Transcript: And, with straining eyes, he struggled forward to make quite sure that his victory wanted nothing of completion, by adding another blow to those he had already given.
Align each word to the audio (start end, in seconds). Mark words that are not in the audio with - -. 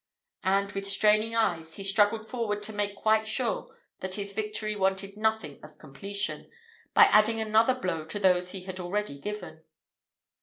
And, 0.43 0.71
with 0.71 0.89
straining 0.89 1.35
eyes, 1.35 1.75
he 1.75 1.83
struggled 1.83 2.27
forward 2.27 2.63
to 2.63 2.73
make 2.73 2.95
quite 2.95 3.27
sure 3.27 3.77
that 3.99 4.15
his 4.15 4.33
victory 4.33 4.75
wanted 4.75 5.15
nothing 5.15 5.59
of 5.63 5.77
completion, 5.77 6.49
by 6.95 7.03
adding 7.03 7.39
another 7.39 7.75
blow 7.75 8.03
to 8.05 8.17
those 8.17 8.49
he 8.49 8.63
had 8.63 8.79
already 8.79 9.19
given. 9.19 9.61